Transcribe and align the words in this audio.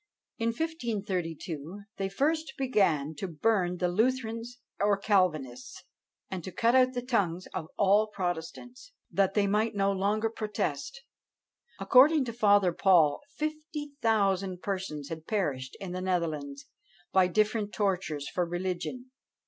In 0.39 0.47
1532 0.47 1.81
they 1.97 2.09
first 2.09 2.53
began 2.57 3.13
to 3.19 3.27
burn 3.27 3.77
the 3.77 3.87
Lutherans 3.87 4.57
or 4.79 4.97
Calvinists, 4.97 5.83
and 6.27 6.43
to 6.43 6.51
cut 6.51 6.73
out 6.73 6.93
the 6.95 7.03
tongues 7.03 7.45
of 7.53 7.67
all 7.77 8.07
protestants, 8.07 8.93
"that 9.11 9.35
they 9.35 9.45
might 9.45 9.75
no 9.75 9.91
longer 9.91 10.31
protest." 10.31 11.03
According 11.79 12.25
to 12.25 12.33
Father 12.33 12.73
Paul, 12.73 13.21
fifty 13.35 13.91
thousand 14.01 14.63
persons 14.63 15.09
had 15.09 15.27
perished 15.27 15.77
in 15.79 15.91
the 15.91 16.01
Netherlands, 16.01 16.65
by 17.11 17.27
different 17.27 17.71
tortures, 17.71 18.27
for 18.27 18.43
religion. 18.43 19.11